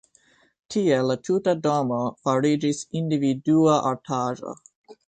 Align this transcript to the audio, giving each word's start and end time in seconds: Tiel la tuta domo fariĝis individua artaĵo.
Tiel 0.75 1.05
la 1.11 1.17
tuta 1.29 1.53
domo 1.67 2.01
fariĝis 2.25 2.83
individua 3.03 3.79
artaĵo. 3.93 4.61